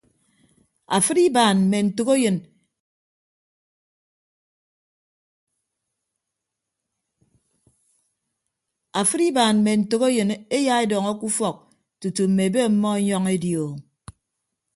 Afịd 0.95 1.17
ibaan 9.19 9.57
mme 9.61 9.73
ntәkeyịn 9.77 10.29
eya 10.57 10.75
edọñọ 10.85 11.13
ke 11.19 11.25
ufọk 11.29 11.57
tutu 11.99 12.23
mme 12.29 12.43
ebe 12.47 12.59
ọmmọ 12.69 12.89
enyọñ 12.99 13.25
edi 13.35 13.51
o. 13.65 13.67